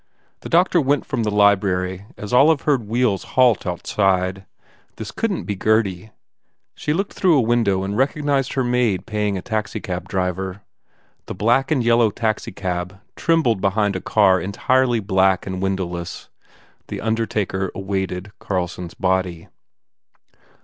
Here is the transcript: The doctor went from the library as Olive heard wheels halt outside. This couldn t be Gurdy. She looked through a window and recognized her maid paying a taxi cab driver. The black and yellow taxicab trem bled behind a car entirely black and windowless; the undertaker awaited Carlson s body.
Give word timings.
The 0.39 0.49
doctor 0.49 0.81
went 0.81 1.05
from 1.05 1.21
the 1.21 1.29
library 1.29 2.07
as 2.17 2.33
Olive 2.33 2.61
heard 2.63 2.87
wheels 2.87 3.21
halt 3.37 3.67
outside. 3.67 4.47
This 4.95 5.11
couldn 5.11 5.41
t 5.41 5.43
be 5.43 5.55
Gurdy. 5.55 6.09
She 6.73 6.91
looked 6.91 7.13
through 7.13 7.37
a 7.37 7.41
window 7.41 7.83
and 7.83 7.95
recognized 7.95 8.53
her 8.53 8.63
maid 8.63 9.05
paying 9.05 9.37
a 9.37 9.43
taxi 9.43 9.79
cab 9.79 10.09
driver. 10.09 10.63
The 11.27 11.35
black 11.35 11.69
and 11.69 11.83
yellow 11.83 12.09
taxicab 12.09 12.99
trem 13.15 13.43
bled 13.43 13.61
behind 13.61 13.95
a 13.95 14.01
car 14.01 14.41
entirely 14.41 15.01
black 15.01 15.45
and 15.45 15.61
windowless; 15.61 16.29
the 16.87 16.99
undertaker 16.99 17.69
awaited 17.75 18.31
Carlson 18.39 18.85
s 18.85 18.95
body. 18.95 19.49